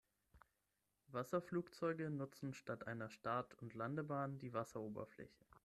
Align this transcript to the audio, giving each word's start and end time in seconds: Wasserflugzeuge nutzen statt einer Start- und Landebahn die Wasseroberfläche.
Wasserflugzeuge 1.11 2.09
nutzen 2.09 2.55
statt 2.55 2.87
einer 2.87 3.11
Start- 3.11 3.53
und 3.61 3.75
Landebahn 3.75 4.39
die 4.39 4.51
Wasseroberfläche. 4.51 5.43